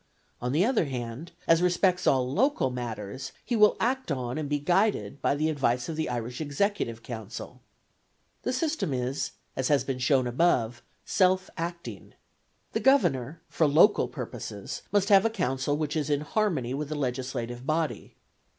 On 0.41 0.51
the 0.51 0.65
other 0.65 0.85
hand, 0.85 1.31
as 1.47 1.61
respects 1.61 2.07
all 2.07 2.27
local 2.27 2.71
matters, 2.71 3.31
he 3.45 3.55
will 3.55 3.77
act 3.79 4.11
on 4.11 4.39
and 4.39 4.49
be 4.49 4.57
guided 4.57 5.21
by 5.21 5.35
the 5.35 5.47
advice 5.47 5.87
of 5.87 5.95
the 5.95 6.09
Irish 6.09 6.41
executive 6.41 7.03
council. 7.03 7.61
The 8.41 8.51
system 8.51 8.95
is, 8.95 9.33
as 9.55 9.67
has 9.67 9.83
been 9.83 9.99
shown 9.99 10.25
above, 10.25 10.81
self 11.05 11.51
acting. 11.55 12.15
The 12.73 12.79
governor, 12.79 13.43
for 13.47 13.67
local 13.67 14.07
purposes, 14.07 14.81
must 14.91 15.09
have 15.09 15.23
a 15.23 15.29
council 15.29 15.77
which 15.77 15.95
is 15.95 16.09
in 16.09 16.21
harmony 16.21 16.73
with 16.73 16.89
the 16.89 16.95
legislative 16.95 17.67
body. 17.67 18.15